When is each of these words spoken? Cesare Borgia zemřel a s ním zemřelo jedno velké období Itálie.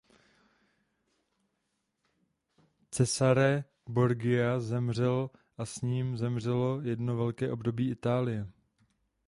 Cesare 2.91 3.63
Borgia 3.89 4.59
zemřel 4.59 5.29
a 5.57 5.65
s 5.65 5.81
ním 5.81 6.17
zemřelo 6.17 6.81
jedno 6.81 7.17
velké 7.17 7.51
období 7.51 7.89
Itálie. 7.89 8.47